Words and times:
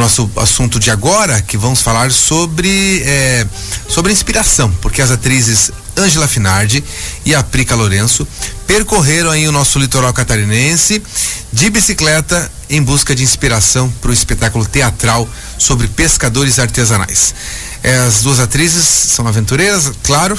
nosso 0.00 0.30
assunto 0.36 0.80
de 0.80 0.90
agora, 0.90 1.40
que 1.42 1.56
vamos 1.56 1.82
falar 1.82 2.10
sobre, 2.10 3.02
é, 3.04 3.46
sobre 3.88 4.12
inspiração, 4.12 4.72
porque 4.80 5.02
as 5.02 5.10
atrizes 5.10 5.70
Ângela 5.96 6.26
Finardi 6.26 6.82
e 7.24 7.34
a 7.34 7.42
Prica 7.42 7.74
Lourenço 7.74 8.26
percorreram 8.66 9.30
aí 9.30 9.46
o 9.46 9.52
nosso 9.52 9.78
litoral 9.78 10.12
catarinense 10.12 11.02
de 11.52 11.68
bicicleta 11.68 12.50
em 12.70 12.82
busca 12.82 13.14
de 13.14 13.22
inspiração 13.22 13.90
para 14.00 14.10
o 14.10 14.14
espetáculo 14.14 14.64
teatral 14.64 15.28
sobre 15.58 15.86
pescadores 15.88 16.58
artesanais. 16.58 17.34
É, 17.82 17.96
as 17.98 18.22
duas 18.22 18.40
atrizes 18.40 18.84
são 18.84 19.26
aventureiras, 19.26 19.92
claro, 20.02 20.38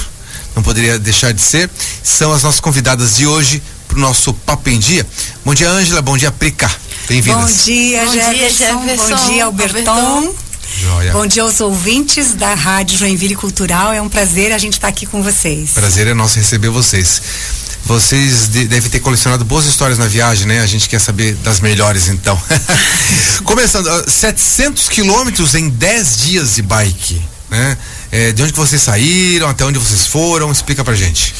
não 0.56 0.62
poderia 0.62 0.98
deixar 0.98 1.32
de 1.32 1.40
ser. 1.40 1.70
São 2.02 2.32
as 2.32 2.42
nossas 2.42 2.60
convidadas 2.60 3.16
de 3.16 3.26
hoje 3.26 3.62
para 3.86 3.98
o 3.98 4.00
nosso 4.00 4.32
Papo 4.34 4.70
em 4.70 4.78
Dia. 4.78 5.06
Bom 5.44 5.54
dia, 5.54 5.70
Ângela. 5.70 6.02
Bom 6.02 6.16
dia, 6.16 6.32
Prica. 6.32 6.70
Bem-vindas. 7.08 7.40
Bom 7.58 7.64
dia, 7.64 8.04
Bom 8.04 8.12
Jefferson. 8.12 8.32
dia, 8.32 8.50
Jefferson. 8.50 9.16
Bom 9.16 9.26
dia, 9.32 9.44
Alberton. 9.44 9.90
Alberton. 9.90 10.34
Joia. 10.80 11.12
Bom 11.12 11.26
dia 11.26 11.42
aos 11.42 11.60
ouvintes 11.60 12.34
da 12.34 12.54
Rádio 12.54 12.98
Joinville 12.98 13.34
Cultural. 13.36 13.92
É 13.92 14.00
um 14.00 14.08
prazer 14.08 14.52
a 14.52 14.58
gente 14.58 14.74
estar 14.74 14.88
aqui 14.88 15.04
com 15.04 15.22
vocês. 15.22 15.70
Prazer 15.72 16.06
é 16.06 16.14
nosso 16.14 16.38
receber 16.38 16.68
vocês. 16.70 17.20
Vocês 17.84 18.48
de- 18.48 18.66
devem 18.68 18.88
ter 18.88 19.00
colecionado 19.00 19.44
boas 19.44 19.66
histórias 19.66 19.98
na 19.98 20.06
viagem, 20.06 20.46
né? 20.46 20.60
A 20.60 20.66
gente 20.66 20.88
quer 20.88 21.00
saber 21.00 21.34
das 21.36 21.60
melhores, 21.60 22.08
então. 22.08 22.40
Começando, 23.44 23.88
ah, 23.88 24.04
700 24.08 24.88
quilômetros 24.88 25.54
em 25.54 25.68
10 25.68 26.16
dias 26.18 26.54
de 26.54 26.62
bike, 26.62 27.20
né? 27.50 27.76
É, 28.10 28.32
de 28.32 28.42
onde 28.42 28.52
que 28.52 28.58
vocês 28.58 28.80
saíram, 28.80 29.48
até 29.48 29.64
onde 29.64 29.78
vocês 29.78 30.06
foram? 30.06 30.50
Explica 30.52 30.84
pra 30.84 30.94
gente. 30.94 31.34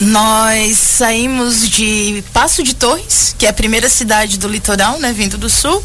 Nós 0.00 0.78
saímos 0.78 1.68
de 1.68 2.22
Passo 2.32 2.62
de 2.62 2.74
Torres, 2.74 3.34
que 3.38 3.46
é 3.46 3.48
a 3.48 3.52
primeira 3.52 3.88
cidade 3.88 4.38
do 4.38 4.48
litoral, 4.48 4.98
né, 4.98 5.12
vindo 5.12 5.36
do 5.38 5.48
sul, 5.48 5.82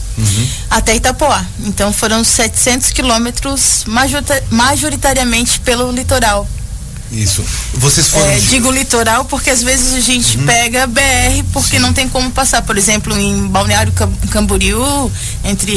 até 0.70 0.96
Itapoá. 0.96 1.46
Então 1.66 1.92
foram 1.92 2.24
700 2.24 2.92
quilômetros 2.92 3.84
majorita- 3.88 4.44
majoritariamente 4.50 5.60
pelo 5.62 5.92
litoral. 5.92 6.48
Isso. 7.12 7.44
Vocês 7.76 8.08
foram. 8.08 8.28
É, 8.28 8.38
digo 8.40 8.70
litoral 8.72 9.24
porque 9.26 9.50
às 9.50 9.64
vezes 9.64 9.94
a 9.94 10.00
gente 10.02 10.38
pega 10.40 10.86
BR 10.88 11.44
porque 11.54 11.80
não 11.80 11.94
tem 11.94 12.08
como 12.10 12.30
passar. 12.32 12.62
Por 12.64 12.78
exemplo, 12.78 13.18
em 13.18 13.48
Balneário 13.48 13.92
Cam- 13.94 14.12
Camboriú, 14.30 15.12
entre 15.44 15.72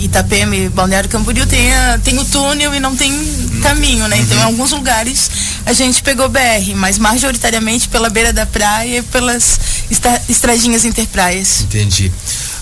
Itapema 0.00 0.56
e 0.56 0.68
Balneário 0.68 1.08
Camboriú, 1.10 1.46
tem, 1.46 1.72
a- 1.74 1.98
tem 2.02 2.18
o 2.18 2.24
túnel 2.24 2.74
e 2.74 2.80
não 2.80 2.96
tem 2.96 3.12
caminho, 3.62 4.08
né? 4.08 4.18
Então, 4.18 4.38
em 4.38 4.42
alguns 4.42 4.70
lugares 4.72 5.30
a 5.66 5.72
gente 5.72 6.02
pegou 6.02 6.28
BR, 6.28 6.74
mas 6.74 6.98
majoritariamente 6.98 7.88
pela 7.88 8.08
beira 8.08 8.32
da 8.32 8.46
praia 8.46 8.98
e 8.98 9.02
pelas 9.02 9.60
estra- 9.90 10.22
estradinhas 10.28 10.84
interpraias. 10.84 11.60
Entendi. 11.62 12.10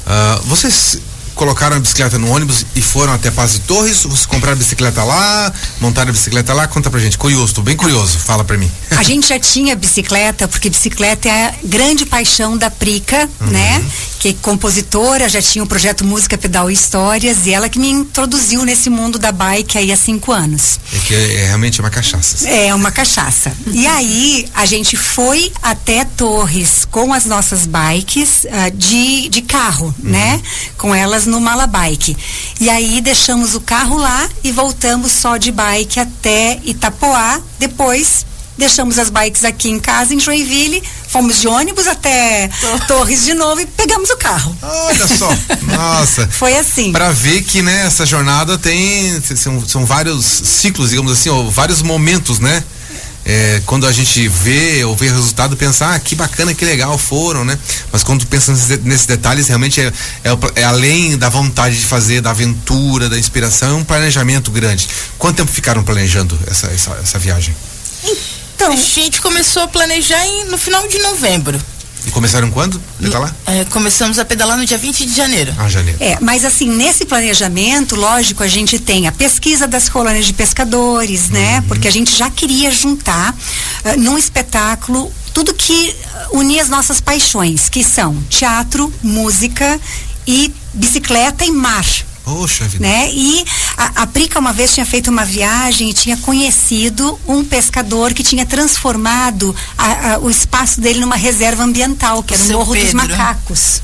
Ah, 0.06 0.40
vocês 0.44 0.98
colocaram 1.40 1.78
a 1.78 1.80
bicicleta 1.80 2.18
no 2.18 2.30
ônibus 2.30 2.66
e 2.76 2.82
foram 2.82 3.14
até 3.14 3.30
Paz 3.30 3.54
de 3.54 3.60
Torres? 3.60 4.02
Vocês 4.02 4.26
compraram 4.26 4.56
a 4.56 4.58
bicicleta 4.58 5.02
lá? 5.02 5.50
Montaram 5.80 6.10
a 6.10 6.12
bicicleta 6.12 6.52
lá? 6.52 6.68
Conta 6.68 6.90
pra 6.90 7.00
gente. 7.00 7.16
Curioso, 7.16 7.54
tô 7.54 7.62
bem 7.62 7.74
curioso. 7.74 8.18
Fala 8.18 8.44
pra 8.44 8.58
mim. 8.58 8.70
A 8.90 9.00
gente 9.02 9.26
já 9.26 9.38
tinha 9.38 9.74
bicicleta, 9.74 10.46
porque 10.46 10.68
bicicleta 10.68 11.30
é 11.30 11.46
a 11.46 11.54
grande 11.64 12.04
paixão 12.04 12.58
da 12.58 12.70
Prica, 12.70 13.26
né? 13.40 13.82
Que 14.20 14.28
é 14.28 14.32
compositora, 14.34 15.28
já 15.30 15.40
tinha 15.40 15.64
o 15.64 15.66
projeto 15.66 16.04
Música, 16.04 16.36
Pedal 16.36 16.70
e 16.70 16.74
Histórias, 16.74 17.46
e 17.46 17.54
ela 17.54 17.70
que 17.70 17.78
me 17.78 17.88
introduziu 17.88 18.64
nesse 18.64 18.90
mundo 18.90 19.18
da 19.18 19.32
bike 19.32 19.78
aí 19.78 19.90
há 19.90 19.96
cinco 19.96 20.30
anos. 20.30 20.78
É 20.94 20.98
que 20.98 21.14
é, 21.14 21.34
é 21.36 21.46
realmente 21.46 21.80
uma 21.80 21.88
cachaça. 21.88 22.46
É 22.46 22.74
uma 22.74 22.90
cachaça. 22.92 23.50
E 23.66 23.86
aí 23.86 24.46
a 24.54 24.66
gente 24.66 24.94
foi 24.94 25.50
até 25.62 26.04
Torres 26.04 26.86
com 26.90 27.14
as 27.14 27.24
nossas 27.24 27.64
bikes 27.66 28.46
ah, 28.50 28.68
de, 28.68 29.30
de 29.30 29.40
carro, 29.40 29.94
né? 29.98 30.40
Com 30.76 30.94
elas 30.94 31.24
no 31.24 31.40
Malabike. 31.40 32.14
E 32.60 32.68
aí 32.68 33.00
deixamos 33.00 33.54
o 33.54 33.60
carro 33.60 33.96
lá 33.96 34.28
e 34.44 34.52
voltamos 34.52 35.12
só 35.12 35.38
de 35.38 35.50
bike 35.50 35.98
até 35.98 36.60
Itapoá. 36.64 37.40
Depois 37.58 38.26
deixamos 38.60 38.98
as 38.98 39.10
bikes 39.10 39.44
aqui 39.44 39.68
em 39.70 39.80
casa, 39.80 40.14
em 40.14 40.20
Joinville. 40.20 40.82
Fomos 41.08 41.40
de 41.40 41.48
ônibus 41.48 41.88
até 41.88 42.48
Torres 42.86 43.24
de 43.24 43.34
novo 43.34 43.60
e 43.60 43.66
pegamos 43.66 44.10
o 44.10 44.16
carro. 44.16 44.56
Olha 44.62 45.08
só. 45.08 45.28
Nossa. 45.62 46.28
Foi 46.28 46.56
assim. 46.56 46.92
Pra 46.92 47.10
ver 47.10 47.42
que, 47.42 47.62
né, 47.62 47.86
essa 47.86 48.06
jornada 48.06 48.56
tem. 48.56 49.20
São, 49.34 49.66
são 49.66 49.84
vários 49.84 50.24
ciclos, 50.24 50.90
digamos 50.90 51.10
assim, 51.12 51.30
ou 51.30 51.50
vários 51.50 51.82
momentos, 51.82 52.38
né? 52.38 52.62
É, 53.24 53.60
quando 53.66 53.86
a 53.86 53.92
gente 53.92 54.26
vê 54.28 54.82
ou 54.84 54.96
vê 54.96 55.08
o 55.08 55.14
resultado, 55.14 55.56
pensar, 55.56 55.94
ah, 55.94 55.98
que 55.98 56.14
bacana, 56.14 56.54
que 56.54 56.64
legal 56.64 56.96
foram, 56.96 57.44
né? 57.44 57.58
Mas 57.92 58.02
quando 58.02 58.26
pensa 58.26 58.50
nesses, 58.52 58.68
de- 58.68 58.88
nesses 58.88 59.06
detalhes, 59.06 59.46
realmente 59.46 59.80
é, 59.80 59.92
é, 60.24 60.60
é 60.60 60.64
além 60.64 61.18
da 61.18 61.28
vontade 61.28 61.78
de 61.78 61.84
fazer, 61.84 62.20
da 62.22 62.30
aventura, 62.30 63.08
da 63.10 63.18
inspiração, 63.18 63.70
é 63.70 63.74
um 63.74 63.84
planejamento 63.84 64.50
grande. 64.50 64.88
Quanto 65.18 65.36
tempo 65.36 65.50
ficaram 65.52 65.82
planejando 65.82 66.38
essa, 66.46 66.68
essa, 66.68 66.98
essa 67.02 67.18
viagem? 67.18 67.54
Então, 68.60 68.74
A 68.74 68.76
gente 68.76 69.22
começou 69.22 69.62
a 69.62 69.68
planejar 69.68 70.22
em- 70.26 70.44
no 70.44 70.58
final 70.58 70.86
de 70.86 70.98
novembro. 70.98 71.58
E 72.06 72.10
começaram 72.10 72.50
quando? 72.50 72.78
Pedalar? 73.00 73.34
É, 73.46 73.64
começamos 73.64 74.18
a 74.18 74.24
pedalar 74.24 74.58
no 74.58 74.66
dia 74.66 74.76
20 74.76 75.06
de 75.06 75.14
janeiro. 75.16 75.54
Ah, 75.58 75.66
janeiro. 75.66 75.96
É, 75.98 76.18
mas 76.20 76.44
assim, 76.44 76.68
nesse 76.68 77.06
planejamento, 77.06 77.96
lógico, 77.96 78.42
a 78.42 78.46
gente 78.46 78.78
tem 78.78 79.06
a 79.08 79.12
pesquisa 79.12 79.66
das 79.66 79.88
colônias 79.88 80.26
de 80.26 80.34
pescadores, 80.34 81.30
né? 81.30 81.64
Porque 81.68 81.88
a 81.88 81.90
gente 81.90 82.14
já 82.14 82.28
queria 82.30 82.70
juntar 82.70 83.34
ah, 83.82 83.96
num 83.96 84.18
espetáculo 84.18 85.10
tudo 85.32 85.54
que 85.54 85.96
ah, 86.14 86.26
unia 86.32 86.60
as 86.62 86.68
nossas 86.68 87.00
paixões, 87.00 87.70
que 87.70 87.82
são 87.82 88.14
teatro, 88.28 88.92
música 89.02 89.80
e 90.26 90.52
bicicleta 90.74 91.46
e 91.46 91.50
mar 91.50 91.86
Poxa 92.24 92.64
vida. 92.68 92.86
né? 92.86 93.10
E 93.12 93.44
a, 93.76 94.02
a 94.02 94.06
Prica 94.06 94.38
uma 94.38 94.52
vez 94.52 94.72
tinha 94.74 94.84
feito 94.86 95.10
uma 95.10 95.24
viagem 95.24 95.90
e 95.90 95.92
tinha 95.94 96.16
conhecido 96.18 97.18
um 97.26 97.44
pescador 97.44 98.12
que 98.14 98.22
tinha 98.22 98.44
transformado 98.46 99.54
a- 99.76 100.14
a- 100.14 100.18
o 100.18 100.30
espaço 100.30 100.80
dele 100.80 101.00
numa 101.00 101.16
reserva 101.16 101.62
ambiental, 101.64 102.22
que 102.22 102.34
era 102.34 102.42
o 102.42 102.46
seu 102.46 102.58
Morro 102.58 102.74
dos 102.74 102.82
Pedro. 102.84 102.96
Macacos. 102.96 103.82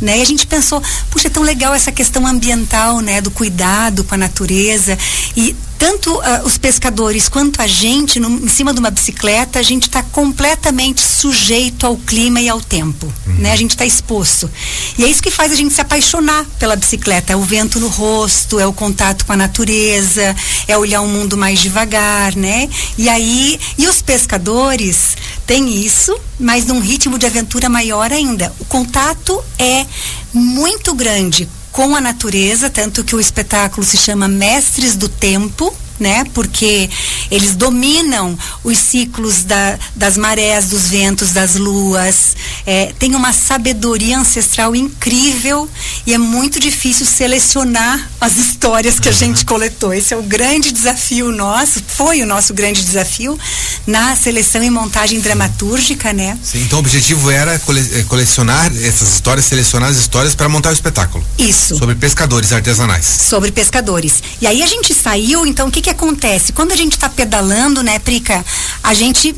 Né? 0.00 0.18
E 0.18 0.22
a 0.22 0.24
gente 0.24 0.46
pensou, 0.46 0.82
puxa, 1.10 1.28
é 1.28 1.30
tão 1.30 1.42
legal 1.42 1.74
essa 1.74 1.92
questão 1.92 2.26
ambiental, 2.26 3.00
né? 3.00 3.20
Do 3.20 3.30
cuidado 3.30 4.04
com 4.04 4.14
a 4.14 4.18
natureza. 4.18 4.98
E 5.36 5.54
tanto 5.84 6.18
ah, 6.22 6.40
os 6.46 6.56
pescadores 6.56 7.28
quanto 7.28 7.60
a 7.60 7.66
gente, 7.66 8.18
no- 8.18 8.42
em 8.42 8.48
cima 8.48 8.72
de 8.72 8.80
uma 8.80 8.90
bicicleta, 8.90 9.58
a 9.58 9.62
gente 9.62 9.82
está 9.82 10.02
completamente 10.02 11.02
sujeito 11.02 11.86
ao 11.86 11.94
clima 11.98 12.40
e 12.40 12.48
ao 12.48 12.58
tempo. 12.58 13.12
Né? 13.26 13.52
A 13.52 13.56
gente 13.56 13.72
está 13.72 13.84
exposto. 13.84 14.50
E 14.96 15.04
é 15.04 15.08
isso 15.08 15.22
que 15.22 15.30
faz 15.30 15.52
a 15.52 15.54
gente 15.54 15.74
se 15.74 15.82
apaixonar 15.82 16.46
pela 16.58 16.74
bicicleta. 16.74 17.34
É 17.34 17.36
o 17.36 17.42
vento 17.42 17.78
no 17.78 17.88
rosto, 17.88 18.58
é 18.58 18.66
o 18.66 18.72
contato 18.72 19.26
com 19.26 19.34
a 19.34 19.36
natureza, 19.36 20.34
é 20.66 20.78
olhar 20.78 21.02
o 21.02 21.06
mundo 21.08 21.36
mais 21.36 21.60
devagar, 21.60 22.34
né? 22.34 22.66
E 22.96 23.06
aí, 23.06 23.60
e 23.76 23.86
os 23.86 24.00
pescadores 24.00 25.18
têm 25.46 25.84
isso, 25.84 26.18
mas 26.40 26.64
num 26.64 26.80
ritmo 26.80 27.18
de 27.18 27.26
aventura 27.26 27.68
maior 27.68 28.10
ainda. 28.10 28.54
O 28.58 28.64
contato 28.64 29.38
é 29.58 29.84
muito 30.32 30.94
grande 30.94 31.46
com 31.74 31.96
a 31.96 32.00
natureza, 32.00 32.70
tanto 32.70 33.02
que 33.02 33.16
o 33.16 33.20
espetáculo 33.20 33.84
se 33.84 33.96
chama 33.96 34.28
Mestres 34.28 34.94
do 34.94 35.08
Tempo, 35.08 35.74
né? 35.98 36.24
Porque 36.34 36.88
eles 37.30 37.54
dominam 37.54 38.36
os 38.62 38.78
ciclos 38.78 39.42
da- 39.44 39.78
das 39.94 40.16
marés, 40.16 40.66
dos 40.66 40.88
ventos, 40.88 41.32
das 41.32 41.54
luas. 41.56 42.36
É, 42.66 42.92
tem 42.98 43.14
uma 43.14 43.32
sabedoria 43.32 44.18
ancestral 44.18 44.74
incrível 44.74 45.68
e 46.06 46.14
é 46.14 46.18
muito 46.18 46.58
difícil 46.58 47.06
selecionar 47.06 48.10
as 48.20 48.36
histórias 48.36 48.98
que 48.98 49.08
a 49.08 49.12
gente 49.12 49.44
coletou. 49.44 49.92
Esse 49.92 50.14
é 50.14 50.16
o 50.16 50.22
grande 50.22 50.72
desafio 50.72 51.30
nosso, 51.30 51.82
foi 51.86 52.22
o 52.22 52.26
nosso 52.26 52.54
grande 52.54 52.82
desafio 52.82 53.38
na 53.86 54.16
seleção 54.16 54.62
e 54.62 54.70
montagem 54.70 55.20
dramatúrgica, 55.20 56.12
né? 56.12 56.38
Sim, 56.42 56.62
então 56.62 56.78
o 56.78 56.80
objetivo 56.80 57.30
era 57.30 57.58
cole- 57.60 57.88
eh, 57.92 58.02
colecionar 58.08 58.72
essas 58.82 59.12
histórias, 59.14 59.44
selecionar 59.46 59.90
as 59.90 59.96
histórias 59.96 60.34
para 60.34 60.48
montar 60.48 60.70
o 60.70 60.72
espetáculo. 60.72 61.24
Isso. 61.38 61.76
Sobre 61.76 61.94
pescadores 61.94 62.52
artesanais. 62.52 63.04
sobre 63.04 63.50
pescadores. 63.52 64.22
E 64.40 64.46
aí 64.46 64.62
a 64.62 64.66
gente 64.66 64.94
saiu, 64.94 65.44
então 65.46 65.68
o 65.68 65.70
que 65.70 65.83
que 65.84 65.90
acontece? 65.90 66.54
Quando 66.54 66.72
a 66.72 66.76
gente 66.76 66.92
está 66.92 67.10
pedalando, 67.10 67.82
né, 67.82 67.98
Prica, 67.98 68.42
a 68.82 68.94
gente 68.94 69.36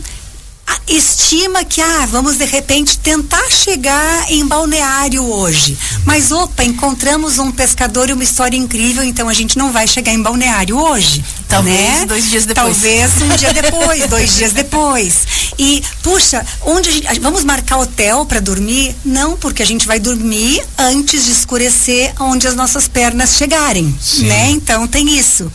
estima 0.88 1.64
que, 1.64 1.80
ah, 1.80 2.06
vamos 2.06 2.36
de 2.36 2.44
repente 2.44 2.98
tentar 2.98 3.50
chegar 3.50 4.30
em 4.30 4.46
balneário 4.46 5.24
hoje. 5.24 5.76
Mas, 6.04 6.30
opa, 6.30 6.62
encontramos 6.62 7.38
um 7.38 7.50
pescador 7.50 8.08
e 8.08 8.12
uma 8.12 8.22
história 8.22 8.56
incrível, 8.56 9.02
então 9.02 9.28
a 9.28 9.34
gente 9.34 9.58
não 9.58 9.72
vai 9.72 9.86
chegar 9.88 10.12
em 10.12 10.22
balneário 10.22 10.78
hoje. 10.78 11.24
Talvez 11.48 12.00
né? 12.00 12.06
dois 12.06 12.30
dias 12.30 12.46
depois. 12.46 12.76
Talvez 12.76 13.22
um 13.22 13.36
dia 13.36 13.52
depois, 13.52 14.06
dois 14.08 14.34
dias 14.36 14.52
depois. 14.52 15.26
E, 15.58 15.82
puxa, 16.02 16.44
onde 16.62 16.88
a 16.88 16.92
gente. 16.92 17.20
Vamos 17.20 17.44
marcar 17.44 17.78
hotel 17.78 18.24
para 18.24 18.40
dormir? 18.40 18.94
Não, 19.04 19.36
porque 19.36 19.62
a 19.62 19.66
gente 19.66 19.86
vai 19.86 19.98
dormir 19.98 20.62
antes 20.78 21.24
de 21.24 21.32
escurecer 21.32 22.12
onde 22.20 22.46
as 22.46 22.54
nossas 22.54 22.86
pernas 22.86 23.36
chegarem. 23.36 23.96
Sim. 24.00 24.26
Né? 24.26 24.50
Então 24.50 24.86
tem 24.86 25.18
isso. 25.18 25.50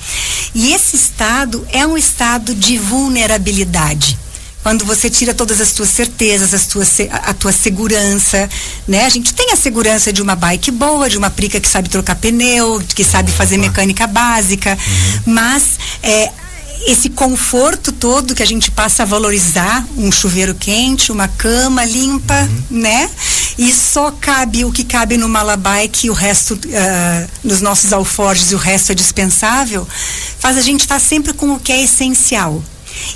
E 0.53 0.73
esse 0.73 0.95
estado 0.95 1.65
é 1.71 1.85
um 1.85 1.97
estado 1.97 2.53
de 2.53 2.77
vulnerabilidade 2.77 4.20
quando 4.63 4.85
você 4.85 5.09
tira 5.09 5.33
todas 5.33 5.59
as 5.59 5.71
tuas 5.71 5.89
certezas, 5.89 6.53
as 6.53 6.67
tuas, 6.67 6.99
a, 7.09 7.29
a 7.31 7.33
tua 7.33 7.51
segurança, 7.51 8.49
né? 8.87 9.05
A 9.05 9.09
gente 9.09 9.33
tem 9.33 9.51
a 9.51 9.55
segurança 9.55 10.13
de 10.13 10.21
uma 10.21 10.35
bike 10.35 10.71
boa, 10.71 11.09
de 11.09 11.17
uma 11.17 11.29
prica 11.29 11.59
que 11.59 11.67
sabe 11.67 11.89
trocar 11.89 12.15
pneu, 12.15 12.81
que 12.95 13.03
sabe 13.03 13.31
fazer 13.31 13.57
mecânica 13.57 14.05
básica, 14.05 14.77
uhum. 14.77 15.33
mas 15.33 15.79
é, 16.03 16.31
esse 16.85 17.09
conforto 17.09 17.91
todo 17.91 18.35
que 18.35 18.43
a 18.43 18.47
gente 18.47 18.71
passa 18.71 19.03
a 19.03 19.05
valorizar, 19.05 19.85
um 19.97 20.11
chuveiro 20.11 20.55
quente, 20.55 21.11
uma 21.11 21.27
cama 21.27 21.83
limpa, 21.85 22.41
uhum. 22.41 22.79
né? 22.79 23.09
E 23.57 23.71
só 23.71 24.11
cabe 24.11 24.65
o 24.65 24.71
que 24.71 24.83
cabe 24.83 25.17
no 25.17 25.27
Malabike 25.27 26.07
e 26.07 26.09
o 26.09 26.13
resto 26.13 26.53
uh, 26.53 27.29
nos 27.43 27.61
nossos 27.61 27.93
alforjes 27.93 28.51
e 28.51 28.55
o 28.55 28.57
resto 28.57 28.91
é 28.91 28.95
dispensável, 28.95 29.87
faz 30.39 30.57
a 30.57 30.61
gente 30.61 30.81
estar 30.81 30.95
tá 30.95 30.99
sempre 30.99 31.33
com 31.33 31.51
o 31.51 31.59
que 31.59 31.71
é 31.71 31.83
essencial. 31.83 32.63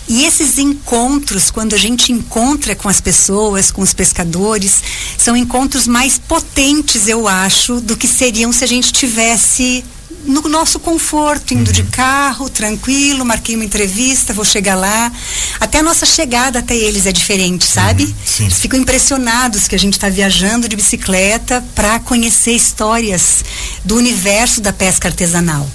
E 0.07 0.23
esses 0.25 0.57
encontros, 0.57 1.49
quando 1.51 1.73
a 1.73 1.77
gente 1.77 2.11
encontra 2.11 2.75
com 2.75 2.87
as 2.87 3.01
pessoas, 3.01 3.71
com 3.71 3.81
os 3.81 3.93
pescadores, 3.93 4.81
são 5.17 5.35
encontros 5.35 5.87
mais 5.87 6.17
potentes, 6.17 7.07
eu 7.07 7.27
acho, 7.27 7.81
do 7.81 7.97
que 7.97 8.07
seriam 8.07 8.51
se 8.51 8.63
a 8.63 8.67
gente 8.67 8.91
tivesse 8.91 9.83
no 10.25 10.41
nosso 10.49 10.79
conforto, 10.79 11.53
indo 11.53 11.67
uhum. 11.67 11.73
de 11.73 11.83
carro, 11.83 12.49
tranquilo, 12.49 13.23
marquei 13.23 13.55
uma 13.55 13.63
entrevista, 13.63 14.33
vou 14.33 14.43
chegar 14.45 14.75
lá. 14.75 15.11
Até 15.59 15.79
a 15.79 15.83
nossa 15.83 16.05
chegada 16.05 16.59
até 16.59 16.75
eles 16.75 17.05
é 17.05 17.11
diferente, 17.11 17.65
sabe? 17.65 18.05
Uhum. 18.05 18.45
Eles 18.45 18.59
ficam 18.59 18.79
impressionados 18.79 19.67
que 19.67 19.75
a 19.75 19.79
gente 19.79 19.93
está 19.93 20.09
viajando 20.09 20.67
de 20.67 20.75
bicicleta 20.75 21.63
para 21.75 21.99
conhecer 21.99 22.53
histórias 22.53 23.43
do 23.83 23.95
universo 23.95 24.61
da 24.61 24.73
pesca 24.73 25.07
artesanal. 25.07 25.69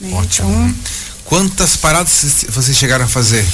Né? 0.00 0.12
Ótimo. 0.14 0.48
Então, 0.48 0.74
Quantas 1.24 1.76
paradas 1.76 2.44
vocês 2.48 2.76
chegaram 2.76 3.04
a 3.04 3.08
fazer? 3.08 3.44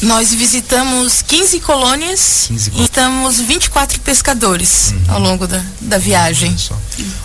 Nós 0.00 0.32
visitamos 0.32 1.22
15 1.22 1.60
colônias 1.60 2.44
15 2.48 2.72
e 2.74 2.84
estamos 2.84 3.40
24 3.40 4.00
pescadores 4.00 4.92
uhum. 4.92 5.14
ao 5.14 5.20
longo 5.20 5.46
da, 5.46 5.62
da 5.80 5.98
viagem. 5.98 6.56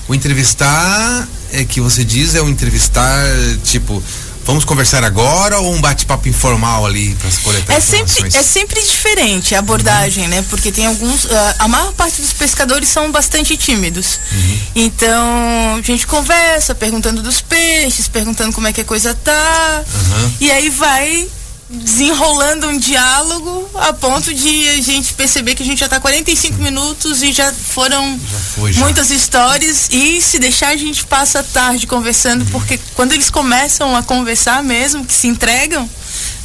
O 0.08 0.14
entrevistar 0.14 1.28
é 1.52 1.64
que 1.64 1.80
você 1.80 2.04
diz 2.04 2.36
é 2.36 2.42
um 2.42 2.50
entrevistar 2.50 3.24
tipo 3.64 4.04
Vamos 4.46 4.66
conversar 4.66 5.04
agora 5.04 5.60
ou 5.60 5.74
um 5.74 5.80
bate-papo 5.80 6.28
informal 6.28 6.86
ali 6.86 7.16
para 7.16 7.32
coletar 7.44 7.74
é 7.74 7.80
sempre 7.80 8.38
É 8.38 8.44
sempre 8.44 8.82
diferente 8.82 9.56
a 9.56 9.60
abordagem, 9.60 10.26
uhum. 10.26 10.30
né? 10.30 10.46
Porque 10.50 10.72
tem 10.72 10.86
alguns. 10.86 11.26
Uh, 11.26 11.30
a 11.60 11.68
maior 11.68 11.94
parte 11.94 12.22
dos 12.22 12.34
pescadores 12.34 12.90
são 12.90 13.12
bastante 13.12 13.56
tímidos. 13.56 14.20
Uhum. 14.32 14.60
Então, 14.76 15.76
a 15.78 15.82
gente 15.82 16.06
conversa, 16.06 16.76
perguntando 16.76 17.22
dos 17.22 17.42
peixes, 17.42 18.08
perguntando 18.08 18.54
como 18.54 18.68
é 18.68 18.74
que 18.74 18.82
a 18.82 18.86
coisa 18.86 19.14
tá. 19.14 19.84
Uhum. 19.94 20.34
E 20.42 20.52
aí 20.52 20.70
vai 20.70 21.28
desenrolando 21.70 22.68
um 22.68 22.78
diálogo 22.78 23.70
a 23.76 23.94
ponto 23.94 24.34
de 24.34 24.70
a 24.70 24.82
gente 24.82 25.14
perceber 25.14 25.56
que 25.56 25.64
a 25.64 25.66
gente 25.66 25.80
já 25.80 25.86
está 25.86 26.00
45 26.00 26.62
minutos 26.62 27.24
e 27.24 27.32
já 27.32 27.52
foram 27.74 28.20
já 28.20 28.38
foi, 28.38 28.72
já. 28.72 28.82
muitas 28.82 29.10
histórias 29.10 29.90
e 29.92 30.22
se 30.22 30.38
deixar 30.38 30.70
a 30.70 30.78
gente 30.78 31.06
passa 31.06 31.40
a 31.40 31.44
tarde 31.44 31.88
conversando 31.88 32.42
uhum. 32.42 32.52
porque 32.52 32.80
quando 32.96 33.14
eles 33.14 33.30
começam 33.30 33.96
a 33.96 34.04
conversar 34.04 34.64
mesmo, 34.64 35.06
que 35.06 35.14
se 35.14 35.28
entregam, 35.28 35.90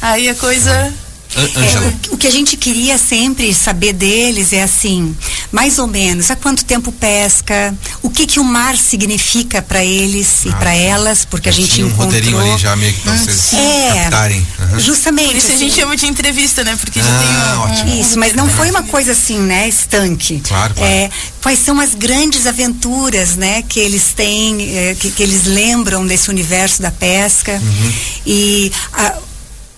aí 0.01 0.27
a 0.27 0.35
coisa 0.35 0.93
é, 1.35 1.93
o 2.11 2.17
que 2.17 2.27
a 2.27 2.31
gente 2.31 2.57
queria 2.57 2.97
sempre 2.97 3.53
saber 3.53 3.93
deles 3.93 4.51
é 4.51 4.63
assim, 4.63 5.15
mais 5.51 5.77
ou 5.77 5.85
menos, 5.85 6.31
há 6.31 6.35
quanto 6.35 6.65
tempo 6.65 6.91
pesca, 6.91 7.73
o 8.01 8.09
que 8.09 8.25
que 8.25 8.39
o 8.39 8.43
mar 8.43 8.75
significa 8.75 9.61
para 9.61 9.83
eles 9.83 10.41
ah, 10.45 10.49
e 10.49 10.51
para 10.53 10.73
elas, 10.73 11.25
porque 11.25 11.47
a 11.47 11.51
gente 11.51 11.81
encontrou. 11.81 12.01
um 12.01 12.05
roteirinho 12.05 12.39
ali 12.39 12.57
já 12.57 12.75
meio 12.75 12.93
que 12.93 13.01
pra 13.01 13.15
vocês 13.15 13.53
é, 13.53 14.03
captarem. 14.03 14.47
Uhum. 14.59 14.79
Justamente. 14.79 15.27
Por 15.27 15.35
isso 15.37 15.47
assim, 15.47 15.55
a 15.55 15.57
gente 15.59 15.71
assim. 15.71 15.81
chama 15.81 15.95
de 15.95 16.07
entrevista, 16.07 16.63
né? 16.63 16.75
Porque 16.79 16.99
ah, 16.99 17.03
já 17.03 17.77
tem 17.77 17.87
um, 17.87 17.95
um, 17.97 18.01
Isso, 18.01 18.17
mas 18.17 18.33
não 18.33 18.49
foi 18.49 18.69
uma 18.71 18.83
coisa 18.83 19.11
assim, 19.11 19.39
né? 19.39 19.67
Estanque. 19.67 20.41
Claro, 20.41 20.73
claro. 20.73 20.91
É, 20.91 21.09
quais 21.41 21.59
são 21.59 21.79
as 21.79 21.93
grandes 21.93 22.47
aventuras, 22.47 23.35
né? 23.35 23.63
Que 23.67 23.79
eles 23.79 24.13
têm, 24.15 24.77
é, 24.77 24.95
que, 24.95 25.11
que, 25.11 25.23
eles 25.23 25.45
lembram 25.45 26.05
desse 26.05 26.29
universo 26.29 26.81
da 26.81 26.91
pesca 26.91 27.53
uhum. 27.53 27.93
e 28.25 28.71
a, 28.93 29.13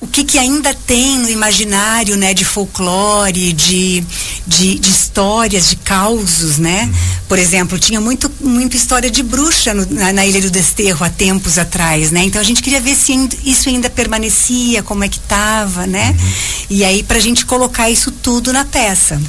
o 0.02 0.08
que, 0.08 0.24
que 0.24 0.40
ainda 0.40 0.74
tem 0.74 1.20
no 1.20 1.30
imaginário, 1.30 2.18
né, 2.18 2.34
de 2.34 2.44
folclore, 2.44 3.54
de, 3.54 4.04
de, 4.48 4.80
de 4.80 4.90
histórias, 4.90 5.70
de 5.70 5.76
causos, 5.76 6.58
né? 6.58 6.92
Por 7.30 7.38
exemplo, 7.38 7.78
tinha 7.78 8.02
muito, 8.02 8.30
muita 8.42 8.76
história 8.76 9.12
de 9.12 9.22
bruxa 9.22 9.76
no, 9.76 9.86
na, 9.86 10.12
na, 10.12 10.26
Ilha 10.26 10.42
do 10.42 10.50
Desterro 10.50 11.06
há 11.06 11.10
tempos 11.10 11.60
atrás, 11.60 12.10
né? 12.10 12.24
Então 12.24 12.42
a 12.42 12.44
gente 12.44 12.64
queria 12.64 12.82
ver 12.82 12.96
se 12.96 13.14
isso 13.46 13.70
ainda 13.70 13.92
permanecia, 13.92 14.82
como 14.82 15.04
é 15.04 15.08
que 15.08 15.20
estava, 15.20 15.86
né? 15.86 16.18
Uhum. 16.20 16.32
E 16.72 16.84
aí 16.84 17.04
para 17.04 17.18
a 17.18 17.22
gente 17.22 17.46
colocar 17.46 17.88
isso 17.88 18.10
tudo 18.10 18.52
na 18.52 18.66
peça. 18.66 19.22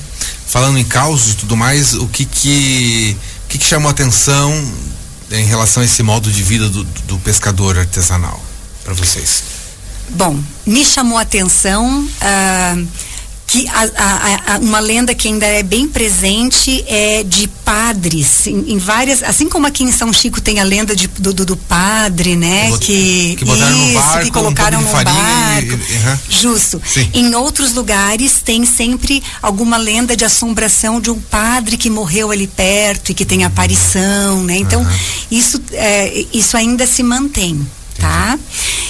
Falando 0.46 0.78
em 0.78 0.84
causos 0.84 1.34
e 1.34 1.36
tudo 1.36 1.54
mais, 1.54 1.92
o 1.92 2.08
que 2.08 2.24
que, 2.24 3.14
o 3.44 3.48
que, 3.50 3.58
que 3.58 3.64
chamou 3.66 3.88
a 3.88 3.92
atenção 3.92 4.72
em 5.30 5.44
relação 5.44 5.82
a 5.82 5.86
esse 5.86 6.02
modo 6.02 6.32
de 6.32 6.42
vida 6.42 6.70
do, 6.70 6.82
do 6.82 7.18
pescador 7.18 7.78
artesanal 7.78 8.42
para 8.82 8.94
vocês? 8.94 9.51
Bom, 10.10 10.38
me 10.66 10.84
chamou 10.84 11.18
a 11.18 11.22
atenção 11.22 12.04
uh, 12.04 12.88
que 13.52 13.68
a, 13.68 13.82
a, 13.82 14.54
a, 14.54 14.58
uma 14.60 14.80
lenda 14.80 15.14
que 15.14 15.28
ainda 15.28 15.44
é 15.44 15.62
bem 15.62 15.86
presente 15.86 16.82
é 16.88 17.22
de 17.22 17.46
padres 17.46 18.46
em, 18.46 18.72
em, 18.72 18.78
várias, 18.78 19.22
assim 19.22 19.46
como 19.46 19.66
aqui 19.66 19.84
em 19.84 19.92
São 19.92 20.10
Chico 20.10 20.40
tem 20.40 20.58
a 20.58 20.64
lenda 20.64 20.96
de, 20.96 21.06
do, 21.06 21.34
do, 21.34 21.54
padre, 21.54 22.34
né? 22.34 22.70
que, 22.80 23.36
que 23.36 23.44
botaram 23.44 23.76
isso, 23.76 23.86
no 23.88 23.92
barco, 23.92 24.24
que 24.24 24.30
colocaram 24.30 24.78
um 24.78 24.82
no 24.82 24.90
barco. 24.90 25.68
E, 25.68 25.70
uhum. 25.72 26.18
Justo. 26.30 26.80
Sim. 26.82 27.10
Em 27.12 27.34
outros 27.34 27.74
lugares 27.74 28.40
tem 28.42 28.64
sempre 28.64 29.22
alguma 29.42 29.76
lenda 29.76 30.16
de 30.16 30.24
assombração 30.24 30.98
de 30.98 31.10
um 31.10 31.20
padre 31.20 31.76
que 31.76 31.90
morreu 31.90 32.30
ali 32.30 32.46
perto 32.46 33.10
e 33.10 33.14
que 33.14 33.26
tem 33.26 33.44
aparição, 33.44 34.42
né? 34.44 34.56
Então 34.56 34.80
uhum. 34.80 34.98
isso 35.30 35.60
é, 35.72 36.24
isso 36.32 36.56
ainda 36.56 36.86
se 36.86 37.02
mantém, 37.02 37.60
tá? 37.98 38.38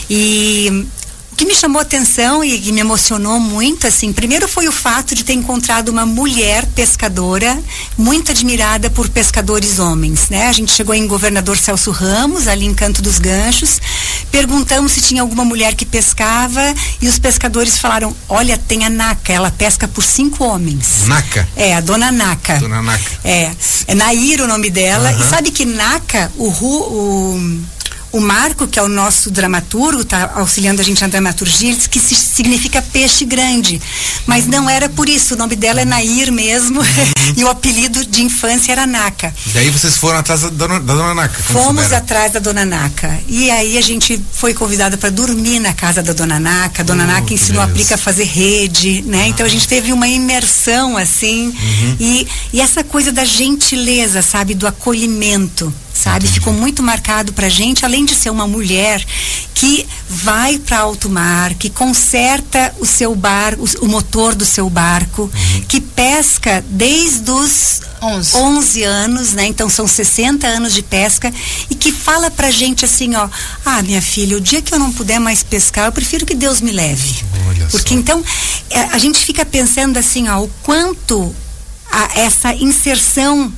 E 0.09 0.87
o 1.33 1.35
que 1.35 1.47
me 1.47 1.55
chamou 1.55 1.79
a 1.79 1.83
atenção 1.83 2.45
e, 2.45 2.71
me 2.73 2.81
emocionou 2.81 3.41
muito, 3.41 3.87
assim, 3.87 4.13
primeiro 4.13 4.47
foi 4.47 4.69
o 4.69 4.73
fato 4.73 5.15
de 5.15 5.25
ter 5.25 5.33
encontrado 5.33 5.89
uma 5.89 6.05
mulher 6.05 6.67
pescadora 6.67 7.59
muito 7.97 8.31
admirada 8.31 8.91
por 8.91 9.09
pescadores 9.09 9.79
homens, 9.79 10.29
né? 10.29 10.49
A 10.49 10.53
gente 10.53 10.73
chegou 10.73 10.95
em 10.95 11.07
Governador 11.07 11.57
Celso 11.57 11.91
Ramos, 11.91 12.47
ali 12.47 12.67
em 12.67 12.75
Canto 12.75 13.01
dos 13.01 13.19
Ganchos, 13.19 13.81
perguntamos 14.31 14.93
se 14.93 15.01
tinha 15.01 15.23
alguma 15.23 15.45
mulher 15.45 15.75
que 15.75 15.87
pescava 15.87 16.63
e 17.01 17.09
os 17.09 17.19
pescadores 17.19 17.79
falaram, 17.79 18.15
olha, 18.29 18.59
tem 18.59 18.85
a 18.85 18.91
Naca, 18.91 19.33
ela 19.33 19.51
pesca 19.51 19.89
por 19.89 20.05
cinco 20.05 20.45
homens. 20.45 21.07
Naca? 21.07 21.49
É, 21.57 21.75
a 21.75 21.81
dona 21.81 22.13
Naca. 22.13 22.59
Dona 22.59 22.83
Naca. 22.83 23.11
É, 23.25 23.51
é 23.87 23.95
Nair 23.95 24.43
o 24.43 24.47
nome 24.47 24.71
dela, 24.71 25.11
uhum. 25.11 25.21
e 25.21 25.23
sabe 25.25 25.51
que 25.51 25.65
Naca, 25.65 26.31
o, 26.37 26.49
o 26.49 27.63
o 28.13 28.21
Marco, 28.21 28.67
que 28.69 28.79
é 28.79 28.83
o 28.83 28.89
nosso 28.89 29.31
dramaturgo, 29.31 30.03
está 30.03 30.33
auxiliando 30.37 30.83
a 30.83 30.85
gente 30.85 31.01
na 31.01 31.09
dramaturgia, 31.09 31.69
ele 31.69 31.77
disse 31.77 31.89
que 31.89 31.99
significa 31.99 32.83
peixe 32.83 33.25
grande. 33.25 33.81
Mas 34.27 34.47
não 34.47 34.69
era 34.69 34.89
por 34.89 35.09
isso, 35.09 35.35
o 35.35 35.37
nome 35.39 35.57
dela 35.57 35.81
é 35.81 35.85
Nair 35.85 36.31
mesmo, 36.31 36.81
uhum. 36.81 36.87
e 37.37 37.43
o 37.43 37.49
apelido 37.49 38.05
de 38.05 38.23
infância 38.23 38.71
era 38.71 38.87
Naca. 38.87 39.35
Daí 39.55 39.71
vocês 39.71 39.97
foram 39.97 40.19
atrás 40.19 40.43
da 40.43 40.51
dona, 40.51 40.79
da 40.79 40.95
dona 40.95 41.15
Naca? 41.15 41.43
Fomos 41.43 41.93
atrás 41.93 42.33
da 42.33 42.39
dona 42.39 42.65
Naca. 42.67 43.19
E 43.27 43.51
aí 43.51 43.79
a 43.79 43.83
gente 43.83 44.23
foi 44.33 44.53
convidada 44.53 44.99
para 44.99 45.09
dormir 45.09 45.59
na 45.59 45.73
casa 45.73 46.03
da 46.03 46.13
dona 46.13 46.39
Naca. 46.39 46.83
A 46.83 46.85
dona 46.85 47.05
oh, 47.05 47.07
Naca 47.07 47.33
ensinou 47.33 47.63
a 47.63 47.69
Prica 47.69 47.95
a 47.95 47.99
fazer 47.99 48.25
rede, 48.25 49.03
né? 49.03 49.23
Ah. 49.23 49.29
Então 49.29 49.47
a 49.47 49.49
gente 49.49 49.67
teve 49.67 49.93
uma 49.93 50.07
imersão 50.07 50.99
assim. 50.99 51.47
Uhum. 51.47 51.97
E, 51.99 52.29
e 52.53 52.61
essa 52.61 52.85
coisa 52.85 53.11
da 53.11 53.25
gentileza, 53.25 54.21
sabe? 54.21 54.55
Do 54.55 54.67
acolhimento 54.67 55.73
sabe? 56.03 56.25
Entendi. 56.25 56.33
Ficou 56.41 56.53
muito 56.53 56.83
marcado 56.83 57.33
pra 57.33 57.49
gente, 57.49 57.85
além 57.85 58.02
de 58.05 58.15
ser 58.15 58.31
uma 58.31 58.47
mulher 58.47 59.05
que 59.55 59.87
vai 60.09 60.59
para 60.59 60.81
alto 60.81 61.09
mar, 61.09 61.55
que 61.55 61.71
conserta 61.71 62.75
o 62.81 62.87
seu 62.87 63.15
barco, 63.15 63.65
o, 63.81 63.87
o 63.87 63.89
motor 63.89 64.35
do 64.35 64.45
seu 64.45 64.69
barco, 64.69 65.23
uhum. 65.23 65.63
que 65.69 65.81
pesca 65.81 66.65
desde 66.69 67.31
os 67.31 67.81
11. 68.03 68.37
11 68.37 68.83
anos, 68.83 69.33
né? 69.33 69.47
Então 69.47 69.69
são 69.69 69.87
60 69.87 70.47
anos 70.47 70.75
de 70.75 70.83
pesca 70.83 71.33
e 71.71 71.75
que 71.75 71.93
fala 71.93 72.31
pra 72.31 72.51
gente 72.51 72.85
assim, 72.85 73.15
ó, 73.15 73.29
ah, 73.65 73.83
minha 73.83 74.03
filha, 74.03 74.37
o 74.37 74.41
dia 74.41 74.61
que 74.61 74.75
eu 74.75 74.79
não 74.79 74.93
puder 74.93 75.21
mais 75.21 75.43
pescar, 75.43 75.87
eu 75.87 75.93
prefiro 75.93 76.27
que 76.27 76.35
Deus 76.35 76.61
me 76.61 76.73
leve. 76.73 77.25
Olha 77.49 77.67
Porque 77.67 77.95
só. 77.95 78.01
então 78.01 78.25
é, 78.69 78.81
a 78.81 78.99
gente 78.99 79.19
fica 79.21 79.45
pensando 79.45 79.97
assim, 79.97 80.29
ó, 80.29 80.43
o 80.43 80.51
quanto 80.63 81.35
a, 81.91 82.19
essa 82.19 82.53
inserção 82.55 83.53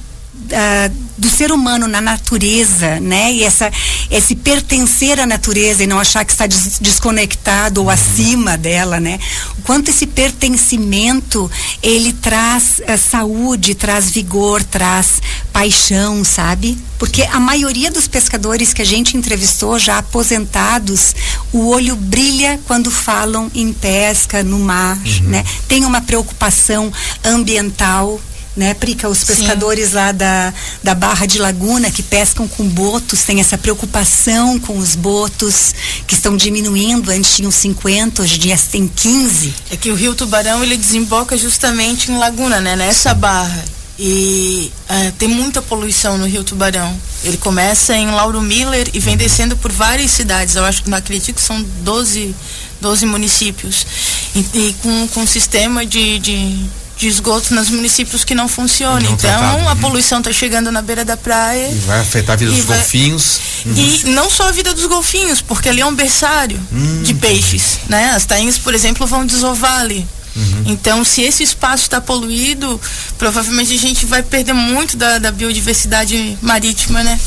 uh, 0.44 1.04
do 1.16 1.28
ser 1.28 1.52
humano 1.52 1.86
na 1.86 2.00
natureza, 2.00 2.98
né? 3.00 3.32
E 3.32 3.44
essa, 3.44 3.70
esse 4.10 4.34
pertencer 4.34 5.20
à 5.20 5.26
natureza 5.26 5.84
e 5.84 5.86
não 5.86 5.98
achar 5.98 6.24
que 6.24 6.32
está 6.32 6.46
des 6.46 6.78
desconectado 6.78 7.82
ou 7.82 7.90
acima 7.90 8.56
dela, 8.56 8.98
né? 9.00 9.18
O 9.58 9.62
quanto 9.62 9.90
esse 9.90 10.06
pertencimento 10.06 11.50
ele 11.82 12.12
traz 12.12 12.80
uh, 12.80 12.98
saúde, 12.98 13.74
traz 13.74 14.10
vigor, 14.10 14.62
traz 14.62 15.22
paixão, 15.52 16.24
sabe? 16.24 16.76
Porque 16.98 17.22
a 17.22 17.38
maioria 17.38 17.90
dos 17.90 18.08
pescadores 18.08 18.72
que 18.72 18.82
a 18.82 18.86
gente 18.86 19.16
entrevistou, 19.16 19.78
já 19.78 19.98
aposentados, 19.98 21.14
o 21.52 21.68
olho 21.68 21.96
brilha 21.96 22.60
quando 22.66 22.90
falam 22.90 23.50
em 23.54 23.72
pesca 23.72 24.42
no 24.42 24.58
mar, 24.58 24.96
uhum. 24.96 25.28
né? 25.28 25.44
Tem 25.68 25.84
uma 25.84 26.00
preocupação 26.00 26.92
ambiental 27.24 28.20
né, 28.56 28.74
Prica? 28.74 29.08
Os 29.08 29.24
pescadores 29.24 29.90
Sim. 29.90 29.96
lá 29.96 30.12
da, 30.12 30.52
da 30.82 30.94
Barra 30.94 31.26
de 31.26 31.38
Laguna 31.38 31.90
que 31.90 32.02
pescam 32.02 32.46
com 32.46 32.64
botos 32.68 33.22
têm 33.22 33.40
essa 33.40 33.58
preocupação 33.58 34.58
com 34.60 34.78
os 34.78 34.94
botos 34.94 35.74
que 36.06 36.14
estão 36.14 36.36
diminuindo. 36.36 37.10
Antes 37.10 37.36
tinham 37.36 37.50
50, 37.50 38.22
hoje 38.22 38.36
em 38.36 38.38
dia 38.38 38.58
tem 38.70 38.86
15. 38.86 39.54
É 39.70 39.76
que 39.76 39.90
o 39.90 39.94
Rio 39.94 40.14
Tubarão 40.14 40.62
ele 40.62 40.76
desemboca 40.76 41.36
justamente 41.36 42.10
em 42.10 42.18
Laguna, 42.18 42.60
né? 42.60 42.76
Nessa 42.76 43.10
Sim. 43.10 43.16
barra. 43.16 43.64
E 43.96 44.72
uh, 44.90 45.12
tem 45.12 45.28
muita 45.28 45.62
poluição 45.62 46.18
no 46.18 46.26
Rio 46.26 46.42
Tubarão. 46.42 46.98
Ele 47.22 47.36
começa 47.36 47.96
em 47.96 48.10
Lauro 48.10 48.42
Miller 48.42 48.88
e 48.92 48.98
vem 48.98 49.16
descendo 49.16 49.56
por 49.56 49.70
várias 49.70 50.10
cidades. 50.10 50.56
Eu 50.56 50.64
acho 50.64 50.82
que 50.82 50.90
não 50.90 50.98
acredito 50.98 51.36
que 51.36 51.42
são 51.42 51.64
12, 51.82 52.34
12 52.80 53.06
municípios. 53.06 53.86
E, 54.34 54.40
e 54.40 54.76
com, 54.82 55.08
com 55.08 55.20
um 55.20 55.26
sistema 55.26 55.86
de, 55.86 56.18
de 56.18 56.58
de 57.04 57.08
esgoto 57.08 57.54
nos 57.54 57.68
municípios 57.68 58.24
que 58.24 58.34
não 58.34 58.48
funcionam. 58.48 59.02
Então, 59.02 59.16
tratado. 59.18 59.68
a 59.68 59.76
poluição 59.76 60.18
está 60.20 60.32
chegando 60.32 60.72
na 60.72 60.80
beira 60.80 61.04
da 61.04 61.18
praia. 61.18 61.68
E 61.68 61.74
vai 61.80 62.00
afetar 62.00 62.32
a 62.32 62.36
vida 62.36 62.50
dos 62.50 62.64
vai... 62.64 62.78
golfinhos. 62.78 63.40
Uhum. 63.66 63.74
E 63.76 64.04
não 64.06 64.30
só 64.30 64.48
a 64.48 64.52
vida 64.52 64.72
dos 64.72 64.86
golfinhos, 64.86 65.42
porque 65.42 65.68
ali 65.68 65.82
é 65.82 65.86
um 65.86 65.94
berçário 65.94 66.58
uhum. 66.72 67.02
de 67.02 67.12
peixes. 67.12 67.80
Né? 67.90 68.12
As 68.12 68.24
tainhas, 68.24 68.56
por 68.56 68.74
exemplo, 68.74 69.06
vão 69.06 69.26
desovar 69.26 69.80
ali. 69.80 70.06
Uhum. 70.34 70.62
Então, 70.66 71.04
se 71.04 71.20
esse 71.20 71.42
espaço 71.42 71.82
está 71.82 72.00
poluído, 72.00 72.80
provavelmente 73.18 73.74
a 73.74 73.78
gente 73.78 74.06
vai 74.06 74.22
perder 74.22 74.54
muito 74.54 74.96
da, 74.96 75.18
da 75.18 75.30
biodiversidade 75.30 76.38
marítima, 76.40 77.04
né? 77.04 77.20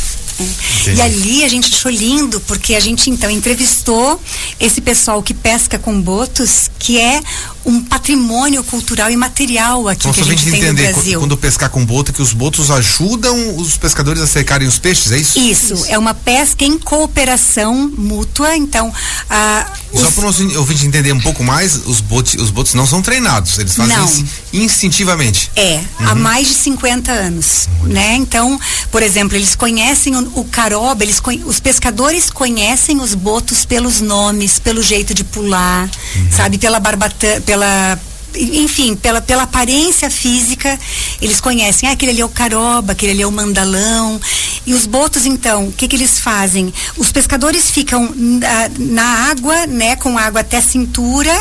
E 0.95 1.01
ali 1.01 1.43
a 1.43 1.47
gente 1.47 1.73
achou 1.73 1.91
lindo, 1.91 2.39
porque 2.41 2.75
a 2.75 2.79
gente 2.79 3.09
então 3.09 3.29
entrevistou 3.29 4.21
esse 4.59 4.81
pessoal 4.81 5.21
que 5.23 5.33
pesca 5.33 5.79
com 5.79 5.99
botos, 5.99 6.69
que 6.77 6.99
é 6.99 7.21
um 7.67 7.81
patrimônio 7.81 8.63
cultural 8.63 9.11
e 9.11 9.17
material 9.17 9.89
aqui 9.89 10.07
então, 10.07 10.13
que 10.13 10.21
a 10.21 10.23
gente, 10.23 10.49
tem 10.49 10.61
entender, 10.61 10.87
no 10.87 10.93
Brasil. 10.93 11.19
Quando 11.19 11.37
pescar 11.37 11.69
com 11.69 11.85
boto, 11.85 12.13
que 12.13 12.21
os 12.21 12.31
botos 12.31 12.71
ajudam 12.71 13.57
os 13.57 13.75
pescadores 13.75 14.21
a 14.21 14.27
cercarem 14.27 14.65
os 14.65 14.79
peixes, 14.79 15.11
é 15.11 15.17
isso? 15.17 15.37
Isso, 15.37 15.73
isso. 15.73 15.85
é 15.89 15.97
uma 15.97 16.13
pesca 16.13 16.63
em 16.63 16.79
cooperação 16.79 17.91
mútua, 17.97 18.55
então... 18.55 18.91
Ah, 19.29 19.69
Só 19.93 20.09
para 20.11 20.21
o 20.21 20.23
nosso 20.27 20.57
ouvinte 20.57 20.85
entender 20.85 21.11
um 21.11 21.19
pouco 21.19 21.43
mais, 21.43 21.75
os 21.85 21.99
botos, 21.99 22.35
os 22.35 22.49
botos 22.49 22.73
não 22.73 22.87
são 22.87 23.01
treinados, 23.01 23.59
eles 23.59 23.75
fazem 23.75 23.97
não. 23.97 24.05
isso 24.05 24.25
instintivamente. 24.53 25.51
É, 25.55 25.81
uhum. 25.99 26.09
há 26.09 26.15
mais 26.15 26.47
de 26.47 26.53
50 26.53 27.11
anos, 27.11 27.67
né? 27.83 28.15
Então, 28.15 28.57
por 28.89 29.03
exemplo, 29.03 29.35
eles 29.35 29.55
conhecem 29.55 30.15
o, 30.15 30.39
o 30.39 30.45
caroba, 30.45 31.03
eles, 31.03 31.21
os 31.45 31.59
pescadores 31.59 32.29
conhecem 32.29 33.01
os 33.01 33.13
botos 33.13 33.65
pelos 33.65 33.99
nomes, 33.99 34.57
pelo 34.57 34.81
jeito 34.81 35.13
de 35.13 35.25
pular, 35.25 35.89
uhum. 36.15 36.31
sabe, 36.31 36.57
pela 36.57 36.79
barbatana, 36.79 37.41
pela 37.57 37.99
enfim, 38.39 38.95
pela, 38.95 39.19
pela 39.19 39.43
aparência 39.43 40.11
física, 40.11 40.77
eles 41.19 41.41
conhecem, 41.41 41.89
ah, 41.89 41.93
aquele 41.93 42.11
ali 42.11 42.21
é 42.21 42.25
o 42.25 42.29
caroba, 42.29 42.91
aquele 42.91 43.13
ali 43.13 43.21
é 43.23 43.27
o 43.27 43.31
mandalão. 43.31 44.21
E 44.63 44.75
os 44.75 44.85
botos, 44.85 45.25
então, 45.25 45.69
o 45.69 45.71
que, 45.71 45.87
que 45.87 45.95
eles 45.95 46.19
fazem? 46.19 46.71
Os 46.97 47.11
pescadores 47.11 47.71
ficam 47.71 48.13
na, 48.15 48.69
na 48.77 49.31
água, 49.31 49.65
né, 49.65 49.95
com 49.95 50.19
água 50.19 50.41
até 50.41 50.61
cintura 50.61 51.33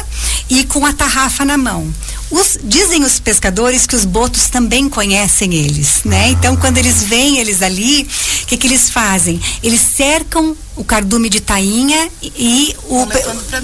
e 0.48 0.64
com 0.64 0.86
a 0.86 0.92
tarrafa 0.92 1.44
na 1.44 1.58
mão. 1.58 1.92
Os, 2.30 2.58
dizem 2.62 3.04
os 3.04 3.20
pescadores 3.20 3.86
que 3.86 3.94
os 3.94 4.04
botos 4.04 4.48
também 4.48 4.88
conhecem 4.88 5.54
eles, 5.54 6.00
né? 6.04 6.30
Então, 6.30 6.56
quando 6.56 6.76
eles 6.78 7.02
veem 7.02 7.38
eles 7.38 7.62
ali, 7.62 8.02
o 8.42 8.46
que, 8.46 8.56
que 8.56 8.66
eles 8.66 8.90
fazem? 8.90 9.40
Eles 9.62 9.80
cercam 9.80 10.56
o 10.74 10.84
cardume 10.84 11.28
de 11.28 11.40
tainha 11.40 12.10
e 12.22 12.74
o, 12.84 13.06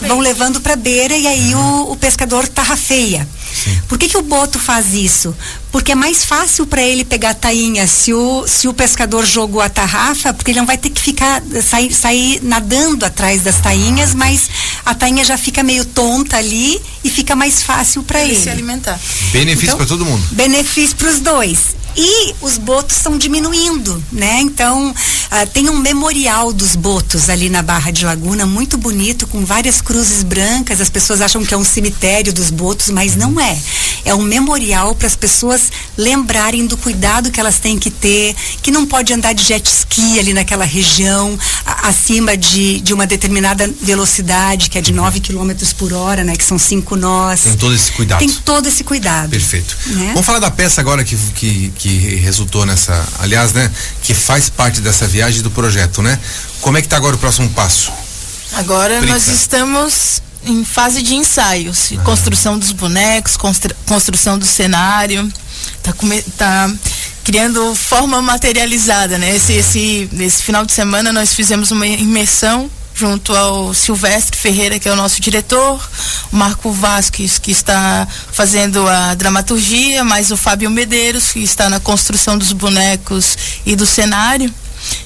vão 0.07 0.21
levando 0.21 0.61
para 0.61 0.77
beira 0.77 1.17
e 1.17 1.27
aí 1.27 1.55
uhum. 1.55 1.83
o, 1.83 1.93
o, 1.93 1.97
pescador 1.97 2.47
tarrafeia. 2.49 3.29
Sim. 3.53 3.81
Por 3.89 3.99
que, 3.99 4.09
que 4.09 4.17
o 4.17 4.23
boto 4.23 4.59
faz 4.59 4.95
isso? 4.95 5.35
Porque 5.71 5.93
é 5.93 5.95
mais 5.95 6.25
fácil 6.25 6.67
para 6.67 6.83
ele 6.83 7.05
pegar 7.05 7.31
a 7.31 7.35
tainha 7.35 7.87
se 7.87 8.13
o, 8.13 8.47
se 8.47 8.69
o 8.69 8.75
pescador 8.75 9.25
jogou 9.25 9.61
a 9.61 9.69
tarrafa, 9.69 10.33
porque 10.33 10.51
ele 10.51 10.59
não 10.61 10.67
vai 10.67 10.79
ter 10.79 10.91
que 10.91 11.01
ficar 11.01 11.43
sair, 11.63 11.93
sair 11.93 12.41
nadando 12.43 13.05
atrás 13.05 13.43
das 13.43 13.61
tainhas, 13.61 14.15
mas 14.15 14.49
a 14.85 14.95
tainha 14.95 15.25
já 15.25 15.39
fica 15.39 15.63
meio 15.63 15.85
tonta 15.85 16.37
ali 16.37 16.81
e 17.05 17.11
fica 17.11 17.35
mais 17.35 17.63
fácil 17.63 18.03
para 18.03 18.23
ele. 18.23 18.39
se 18.39 18.51
alimentar. 18.51 18.99
Benefício 19.33 19.67
então, 19.67 19.77
para 19.79 19.87
todo 19.87 20.05
mundo. 20.05 20.23
Benefício 20.33 20.97
para 20.97 21.09
os 21.09 21.21
dois 21.21 21.82
e 21.97 22.35
os 22.41 22.59
botos 22.59 22.97
estão 22.97 23.19
diminuindo, 23.19 24.03
né? 24.11 24.41
Então 24.41 24.91
uh, 24.91 25.47
tem 25.53 25.69
um 25.69 25.79
memorial 25.79 26.53
dos 26.53 26.75
botos 26.75 27.29
ali 27.29 27.49
na 27.49 27.63
Barra 27.63 27.91
de 27.91 28.05
Laguna, 28.05 28.47
muito 28.47 28.79
bonito, 28.79 29.27
com 29.27 29.45
várias 29.45 29.81
cruzes 29.81 30.23
brancas. 30.23 30.81
As 30.81 30.91
pessoas 30.91 31.21
acham 31.21 31.45
que 31.45 31.53
é 31.53 31.57
um 31.57 31.65
cemitério 31.65 32.33
dos 32.33 32.51
botos, 32.51 32.89
mas 32.91 33.17
não 33.17 33.41
é. 33.41 33.59
É 34.05 34.15
um 34.15 34.23
memorial 34.23 34.95
para 34.95 35.07
as 35.07 35.17
pessoas 35.17 35.71
lembrarem 35.97 36.67
do 36.67 36.77
cuidado 36.77 37.31
que 37.31 37.39
elas 37.39 37.59
têm 37.59 37.79
que 37.79 37.91
ter, 37.91 38.35
que 38.63 38.71
não 38.71 38.87
pode 38.87 39.13
andar 39.13 39.33
de 39.33 39.45
jet 39.45 39.67
ski 39.67 40.19
ali 40.19 40.33
naquela 40.33 40.65
região, 40.65 41.39
a, 41.65 41.89
acima 41.89 42.37
de, 42.37 42.81
de 42.81 42.93
uma 42.93 43.07
determinada 43.07 43.73
velocidade, 43.81 44.71
que 44.71 44.79
é 44.79 44.81
de 44.81 44.93
9 44.93 45.21
km 45.21 45.53
por 45.77 45.93
hora, 45.93 46.25
né? 46.25 46.35
Que 46.35 46.45
são 46.45 46.59
cinco 46.59 46.97
nós. 46.97 47.43
Tem 47.43 47.57
todo 47.57 47.75
esse 47.75 47.93
cuidado. 47.93 48.19
Tem 48.19 48.29
todo 48.29 48.69
esse 48.69 48.85
cuidado. 48.85 49.31
Perfeito. 49.31 49.77
Né? 49.87 50.09
Vamos 50.09 50.27
falar 50.27 50.39
da 50.39 50.51
peça 50.51 50.81
agora 50.81 51.05
que, 51.05 51.17
que 51.35 51.73
que 51.83 52.15
resultou 52.15 52.65
nessa, 52.65 53.05
aliás, 53.19 53.53
né, 53.53 53.69
que 54.05 54.15
faz 54.15 54.49
parte 54.49 54.81
dessa 54.81 55.05
viagem 55.05 55.43
do 55.43 55.51
projeto, 55.51 56.01
né? 56.01 56.17
Como 56.61 56.79
é 56.79 56.81
que 56.81 56.87
está 56.87 56.97
agora 56.97 57.17
o 57.17 57.19
próximo 57.19 57.51
passo? 57.51 57.91
Agora 58.53 58.99
Prica. 58.99 59.13
nós 59.13 59.27
estamos 59.27 60.23
em 60.45 60.65
fase 60.65 61.03
de 61.03 61.17
ensaios, 61.17 61.91
ah. 61.93 62.03
construção 62.03 62.57
dos 62.57 62.71
bonecos, 62.71 63.37
constru, 63.37 63.75
construção 63.85 64.39
do 64.39 64.47
cenário, 64.47 65.29
tá, 65.83 65.93
tá 66.39 66.73
criando 67.25 67.75
forma 67.75 68.23
materializada, 68.23 69.19
né? 69.19 69.35
Esse, 69.35 69.53
esse, 69.55 70.09
esse 70.21 70.41
final 70.41 70.65
de 70.65 70.73
semana 70.73 71.13
nós 71.13 71.35
fizemos 71.35 71.73
uma 71.73 71.87
imersão 71.87 72.71
junto 73.03 73.35
ao 73.35 73.75
Silvestre 73.75 74.39
Ferreira, 74.39 74.79
que 74.79 74.89
é 74.89 74.93
o 74.93 74.95
nosso 74.95 75.21
diretor, 75.21 75.91
o 76.33 76.37
Marco 76.37 76.71
Vasques, 76.71 77.37
que 77.37 77.51
está 77.51 78.07
fazendo 78.31 78.89
a 78.89 79.13
dramaturgia, 79.17 80.05
mais 80.05 80.31
o 80.31 80.37
Fábio 80.37 80.71
Medeiros, 80.71 81.33
que 81.33 81.41
está 81.41 81.69
na 81.69 81.81
construção 81.81 82.39
dos 82.39 82.53
bonecos 82.53 83.37
e 83.67 83.75
do 83.75 83.85
cenário. 83.85 84.55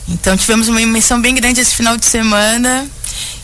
Então 0.06 0.36
tivemos 0.36 0.68
uma 0.68 0.82
imersão 0.82 1.18
bem 1.18 1.34
grande 1.34 1.62
esse 1.62 1.74
final 1.74 1.96
de 1.96 2.04
semana 2.04 2.86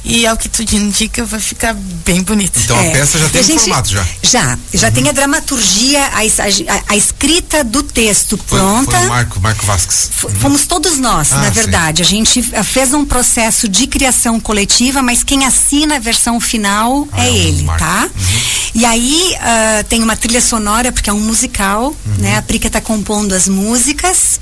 e 0.05 0.27
ao 0.27 0.37
que 0.37 0.49
tudo 0.49 0.73
indica 0.75 1.25
vai 1.25 1.41
ficar 1.41 1.75
bem 1.75 2.23
bonito. 2.23 2.59
Então 2.65 2.77
é. 2.77 2.89
a 2.89 2.93
peça 2.93 3.19
já 3.19 3.29
tem 3.29 3.43
um 3.43 3.59
formato 3.59 3.89
já. 3.91 4.07
Já, 4.23 4.59
já 4.75 4.89
uhum. 4.89 4.95
tem 4.95 5.09
a 5.09 5.13
dramaturgia, 5.13 6.01
a, 6.07 6.19
a, 6.19 6.83
a, 6.89 6.97
escrita 6.97 7.63
do 7.63 7.83
texto 7.83 8.37
pronta. 8.37 8.91
Foi, 8.91 8.99
foi 8.99 9.07
o 9.07 9.11
Marco, 9.11 9.41
Marco 9.41 9.67
Vasques. 9.67 10.11
Uhum. 10.25 10.31
Fomos 10.31 10.67
todos 10.67 10.99
nós, 10.99 11.33
ah, 11.33 11.39
na 11.39 11.51
verdade. 11.51 12.05
Sim. 12.05 12.07
A 12.07 12.17
gente 12.17 12.43
fez 12.65 12.93
um 12.93 13.05
processo 13.05 13.69
de 13.69 13.87
criação 13.87 14.41
coletiva, 14.41 15.03
mas 15.03 15.23
quem 15.23 15.47
assina 15.47 15.97
a 15.97 16.01
versão 16.01 16.41
final 16.41 17.07
ah, 17.13 17.25
é, 17.25 17.29
é 17.29 17.35
ele, 17.35 17.63
Marco. 17.63 17.85
tá? 17.85 18.03
Uhum. 18.05 18.63
E 18.75 18.85
aí 18.87 19.35
uh, 19.35 19.85
tem 19.85 20.03
uma 20.03 20.17
trilha 20.17 20.41
sonora, 20.41 20.91
porque 20.91 21.11
é 21.11 21.13
um 21.13 21.21
musical, 21.21 21.95
uhum. 22.07 22.15
né? 22.19 22.39
A 22.39 22.43
Prica 22.43 22.67
está 22.67 22.81
compondo 22.81 23.35
as 23.35 23.47
músicas. 23.47 24.41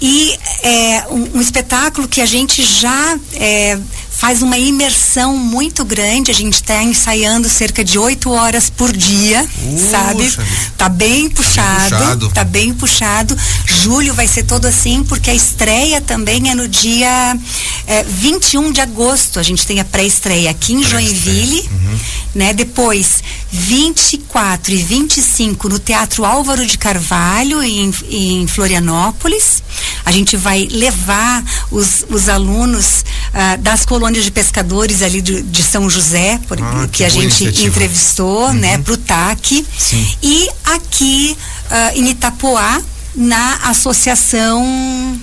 E 0.00 0.36
é 0.62 1.04
um, 1.10 1.38
um 1.38 1.40
espetáculo 1.40 2.06
que 2.06 2.20
a 2.20 2.26
gente 2.26 2.62
já 2.62 3.18
é, 3.34 3.78
faz 4.18 4.42
uma 4.42 4.58
imersão 4.58 5.36
muito 5.36 5.84
grande. 5.84 6.32
A 6.32 6.34
gente 6.34 6.54
está 6.54 6.82
ensaiando 6.82 7.48
cerca 7.48 7.84
de 7.84 8.00
oito 8.00 8.30
horas 8.30 8.68
por 8.68 8.94
dia, 8.94 9.48
Uxa. 9.64 9.90
sabe? 9.90 10.32
Tá 10.76 10.88
bem 10.88 11.30
puxado, 11.30 11.88
tá 11.88 11.88
bem 11.88 11.88
puxado. 11.88 12.28
Tá 12.30 12.44
bem 12.44 12.74
puxado. 12.74 13.38
Julho 13.64 14.12
vai 14.12 14.26
ser 14.26 14.42
todo 14.42 14.66
assim, 14.66 15.04
porque 15.04 15.30
a 15.30 15.34
estreia 15.34 16.00
também 16.00 16.50
é 16.50 16.54
no 16.54 16.66
dia 16.66 17.38
é, 17.86 18.02
21 18.02 18.72
de 18.72 18.80
agosto. 18.80 19.38
A 19.38 19.42
gente 19.44 19.64
tem 19.64 19.78
a 19.78 19.84
pré-estreia 19.84 20.50
aqui 20.50 20.72
em 20.72 20.82
Joinville, 20.82 21.68
uhum. 21.70 21.98
né? 22.34 22.52
Depois, 22.52 23.22
24 23.52 24.72
e 24.74 24.82
25 24.82 25.68
no 25.68 25.78
Teatro 25.78 26.24
Álvaro 26.24 26.66
de 26.66 26.76
Carvalho, 26.76 27.62
em, 27.62 27.94
em 28.10 28.46
Florianópolis. 28.48 29.62
A 30.08 30.10
gente 30.10 30.38
vai 30.38 30.66
levar 30.70 31.44
os, 31.70 32.02
os 32.08 32.30
alunos 32.30 33.04
uh, 33.28 33.60
das 33.60 33.84
colônias 33.84 34.24
de 34.24 34.30
pescadores 34.30 35.02
ali 35.02 35.20
de, 35.20 35.42
de 35.42 35.62
São 35.62 35.90
José, 35.90 36.40
por, 36.48 36.58
ah, 36.62 36.88
que, 36.90 36.96
que 36.98 37.04
a 37.04 37.10
gente 37.10 37.24
iniciativa. 37.44 37.68
entrevistou, 37.68 38.46
uhum. 38.46 38.54
né, 38.54 38.78
para 38.78 38.94
o 38.94 38.96
TAC. 38.96 39.66
Sim. 39.76 40.06
E 40.22 40.48
aqui 40.64 41.36
uh, 41.66 41.98
em 41.98 42.08
Itapoá, 42.08 42.80
na 43.14 43.56
associação 43.64 45.20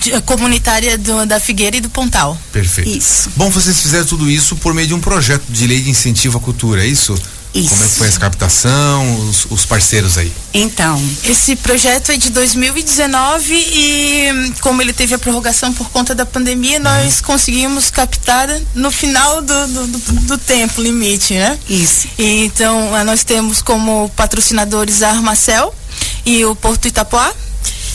de, 0.00 0.18
comunitária 0.22 0.96
do, 0.96 1.26
da 1.26 1.38
Figueira 1.38 1.76
e 1.76 1.80
do 1.82 1.90
Pontal. 1.90 2.40
Perfeito. 2.50 2.88
Isso. 2.88 3.30
Bom, 3.36 3.50
vocês 3.50 3.78
fizeram 3.78 4.06
tudo 4.06 4.30
isso 4.30 4.56
por 4.56 4.72
meio 4.72 4.88
de 4.88 4.94
um 4.94 5.00
projeto 5.00 5.44
de 5.50 5.66
lei 5.66 5.82
de 5.82 5.90
incentivo 5.90 6.38
à 6.38 6.40
cultura, 6.40 6.82
é 6.82 6.86
isso? 6.86 7.14
Isso. 7.54 7.68
Como 7.70 7.84
é 7.84 7.86
que 7.86 7.94
foi 7.94 8.08
essa 8.08 8.18
captação, 8.18 9.20
os, 9.28 9.46
os 9.48 9.64
parceiros 9.64 10.18
aí? 10.18 10.32
Então, 10.52 11.00
Esse 11.24 11.54
projeto 11.54 12.10
é 12.10 12.16
de 12.16 12.30
2019 12.30 13.54
e 13.54 14.52
como 14.60 14.82
ele 14.82 14.92
teve 14.92 15.14
a 15.14 15.18
prorrogação 15.18 15.72
por 15.72 15.88
conta 15.90 16.14
da 16.14 16.26
pandemia, 16.26 16.78
nós 16.80 17.20
conseguimos 17.20 17.90
captar 17.90 18.48
no 18.74 18.90
final 18.90 19.40
do, 19.40 19.66
do, 19.68 19.86
do- 19.86 19.98
do 20.22 20.38
tempo 20.38 20.82
limite, 20.82 21.34
né? 21.34 21.58
isso. 21.68 22.08
E, 22.18 22.44
então, 22.44 22.90
nós 23.04 23.22
temos 23.22 23.62
como 23.62 24.08
patrocinadores 24.16 25.02
a 25.02 25.10
Armacel 25.10 25.72
e 26.26 26.44
o 26.44 26.54
Porto 26.56 26.86
Itapuá. 26.88 27.32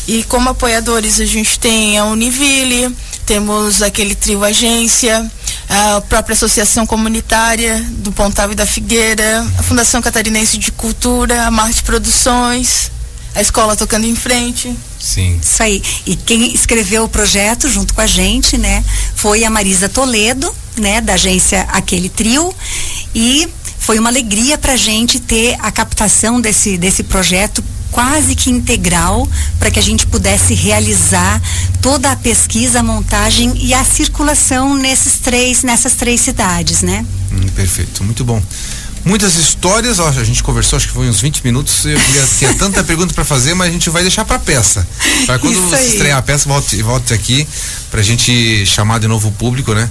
E 0.08 0.24
como 0.24 0.50
apoiadores 0.50 1.20
a 1.20 1.25
gente 1.25 1.60
tem 1.60 1.98
a 2.00 2.06
Univille, 2.06 2.96
temos 3.28 3.82
aquele 3.84 4.16
trio 4.16 4.44
agência, 4.44 5.30
a 5.70 6.02
própria 6.02 6.34
Associação 6.34 6.86
Comunitária 6.88 7.80
do 7.90 8.12
Pontal 8.12 8.52
e 8.52 8.56
da 8.56 8.66
Figueira, 8.66 9.46
a 9.58 9.64
Fundação 9.64 10.02
Catarinense 10.02 10.58
de 10.58 10.72
Cultura, 10.72 11.46
a 11.46 11.52
Marte 11.52 11.84
Produções, 11.84 12.92
a 13.36 13.42
Escola 13.42 13.76
Tocando 13.76 14.08
em 14.08 14.16
Frente. 14.16 14.76
Sim. 15.00 15.40
Isso 15.42 15.62
aí. 15.62 15.84
E 16.08 16.16
quem 16.16 16.54
escreveu 16.54 17.04
o 17.04 17.10
projeto 17.10 17.70
junto 17.70 17.94
com 17.94 18.02
a 18.02 18.08
gente, 18.08 18.58
né, 18.58 18.84
foi 19.16 19.44
a 19.44 19.50
Marisa 19.50 19.88
Toledo, 19.88 20.54
né, 20.76 21.02
da 21.02 21.14
agência 21.14 21.62
Aquele 21.72 22.10
Trio. 22.10 22.54
E 23.14 23.48
foi 23.78 24.00
uma 24.00 24.10
alegria 24.10 24.58
pra 24.58 24.76
gente 24.76 25.20
ter 25.20 25.56
a 25.60 25.72
captação 25.72 26.42
desse, 26.42 26.78
desse 26.78 27.04
projeto 27.04 27.64
quase 27.91 28.36
que 28.36 28.50
integral 28.50 29.27
para 29.58 29.72
que 29.72 29.79
a 29.79 29.81
gente 29.81 30.05
pudesse 30.08 30.53
realizar 30.53 31.41
toda 31.81 32.12
a 32.12 32.15
pesquisa, 32.15 32.79
a 32.79 32.84
montagem 32.84 33.53
e 33.58 33.74
a 33.74 33.84
circulação 33.84 34.75
nesses 34.75 35.19
três, 35.19 35.63
nessas 35.63 35.93
três 35.93 36.22
cidades, 36.22 36.81
né? 36.81 37.05
Hum, 37.31 37.48
perfeito, 37.55 38.03
muito 38.03 38.24
bom. 38.24 38.41
Muitas 39.05 39.36
histórias, 39.36 39.98
ó, 40.00 40.10
a 40.10 40.24
gente 40.24 40.43
conversou, 40.43 40.77
acho 40.77 40.88
que 40.88 40.93
foi 40.93 41.10
uns 41.10 41.22
20 41.22 41.41
minutos. 41.43 41.86
Eu 41.86 41.98
queria, 42.00 42.27
tinha 42.38 42.53
tanta 42.55 42.84
pergunta 42.84 43.13
para 43.13 43.24
fazer, 43.24 43.53
mas 43.53 43.69
a 43.69 43.72
gente 43.72 43.89
vai 43.89 44.01
deixar 44.01 44.25
para 44.25 44.38
peça. 44.38 44.86
Para 45.25 45.39
quando 45.39 45.60
você 45.62 45.81
estrear 45.84 46.17
a 46.17 46.22
peça, 46.22 46.50
volte, 46.50 46.81
volte 46.81 47.13
aqui 47.13 47.48
pra 47.89 48.01
gente 48.01 48.65
chamar 48.65 49.00
de 49.00 49.08
novo 49.08 49.29
o 49.29 49.31
público, 49.31 49.74
né? 49.74 49.89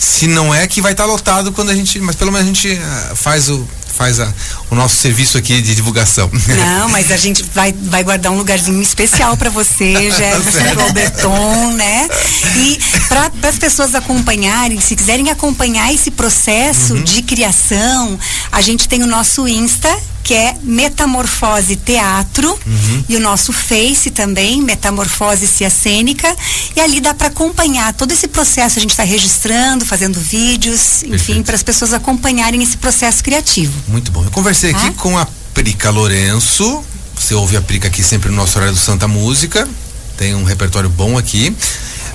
Se 0.00 0.26
não 0.26 0.52
é 0.54 0.66
que 0.66 0.80
vai 0.80 0.92
estar 0.92 1.04
lotado 1.04 1.52
quando 1.52 1.68
a 1.68 1.74
gente, 1.74 2.00
mas 2.00 2.16
pelo 2.16 2.32
menos 2.32 2.46
a 2.46 2.50
gente 2.52 2.72
ah, 2.82 3.12
faz 3.14 3.50
o 3.50 3.68
faz 3.94 4.18
a, 4.18 4.32
o 4.70 4.74
nosso 4.74 4.96
serviço 4.96 5.36
aqui 5.36 5.60
de 5.60 5.74
divulgação. 5.74 6.30
Não, 6.32 6.88
mas 6.88 7.10
a 7.12 7.18
gente 7.18 7.42
vai, 7.54 7.70
vai 7.70 8.02
guardar 8.02 8.32
um 8.32 8.38
lugarzinho 8.38 8.80
especial 8.80 9.36
para 9.36 9.50
você, 9.50 9.92
Jefferson 10.10 10.50
Certo. 10.52 10.80
Alberton, 10.80 11.72
né? 11.72 12.08
E 12.56 12.78
para 13.08 13.30
as 13.50 13.58
pessoas 13.58 13.94
acompanharem, 13.94 14.80
se 14.80 14.96
quiserem 14.96 15.28
acompanhar 15.28 15.92
esse 15.92 16.10
processo 16.10 16.94
Uhum. 16.94 17.02
de 17.04 17.20
criação, 17.20 18.18
a 18.50 18.62
gente 18.62 18.88
tem 18.88 19.02
o 19.02 19.06
nosso 19.06 19.46
Insta, 19.46 19.94
que 20.22 20.34
é 20.34 20.56
Metamorfose 20.62 21.76
Teatro, 21.76 22.48
Uhum. 22.66 23.04
e 23.08 23.16
o 23.16 23.20
nosso 23.20 23.52
Face 23.52 24.10
também, 24.10 24.62
Metamorfose 24.62 25.46
Ciacênica, 25.46 26.34
e 26.76 26.80
ali 26.80 27.00
dá 27.00 27.14
para 27.14 27.28
acompanhar 27.28 27.92
todo 27.94 28.12
esse 28.12 28.28
processo. 28.28 28.78
A 28.78 28.82
gente 28.82 28.90
está 28.90 29.02
registrando, 29.04 29.84
fazendo 29.86 30.20
vídeos, 30.20 31.02
enfim, 31.04 31.42
para 31.42 31.54
as 31.56 31.62
pessoas 31.62 31.92
acompanharem 31.92 32.62
esse 32.62 32.76
processo 32.76 33.22
criativo. 33.24 33.72
Muito 33.88 34.10
bom. 34.12 34.22
Eu 34.24 34.30
conversei 34.30 34.70
aqui 34.70 34.86
Ah. 34.88 34.92
com 34.96 35.16
a 35.18 35.26
Prica 35.54 35.90
Lourenço. 35.90 36.84
Você 37.16 37.34
ouve 37.34 37.56
a 37.56 37.62
Prica 37.62 37.88
aqui 37.88 38.02
sempre 38.02 38.28
no 38.30 38.36
nosso 38.36 38.56
horário 38.58 38.74
do 38.74 38.80
Santa 38.80 39.08
Música. 39.08 39.68
Tem 40.16 40.34
um 40.34 40.44
repertório 40.44 40.88
bom 40.88 41.16
aqui. 41.18 41.54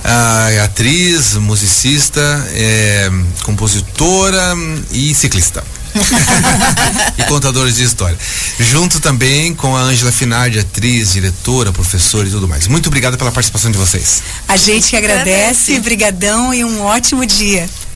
Ah, 0.04 0.48
é 0.52 0.60
atriz, 0.60 1.34
musicista, 1.34 2.20
é, 2.52 3.10
compositora 3.42 4.54
e 4.92 5.14
ciclista. 5.14 5.64
e 7.18 7.22
contadora 7.24 7.70
de 7.70 7.82
história. 7.82 8.18
Junto 8.58 9.00
também 9.00 9.54
com 9.54 9.76
a 9.76 9.80
Ângela 9.80 10.12
Finardi, 10.12 10.58
atriz, 10.58 11.12
diretora, 11.12 11.72
professora 11.72 12.26
e 12.26 12.30
tudo 12.30 12.48
mais. 12.48 12.66
Muito 12.66 12.86
obrigado 12.86 13.16
pela 13.16 13.32
participação 13.32 13.70
de 13.70 13.78
vocês. 13.78 14.22
A 14.48 14.56
gente 14.56 14.90
que 14.90 14.96
agradece, 14.96 15.72
Agradece. 15.72 15.80
brigadão 15.80 16.54
e 16.54 16.64
um 16.64 16.82
ótimo 16.82 17.24
dia. 17.24 17.68